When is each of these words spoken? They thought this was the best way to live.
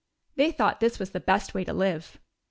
They 0.35 0.51
thought 0.51 0.79
this 0.79 0.97
was 0.97 1.11
the 1.11 1.19
best 1.19 1.53
way 1.53 1.63
to 1.63 1.73
live. 1.73 2.17